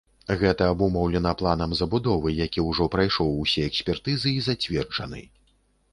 Гэта 0.43 0.63
абумоўлена 0.75 1.33
планам 1.41 1.75
забудовы, 1.81 2.33
які 2.39 2.65
ўжо 2.69 2.89
прайшоў 2.97 3.29
усе 3.47 3.61
экспертызы 3.69 4.37
і 4.37 4.41
зацверджаны. 4.51 5.21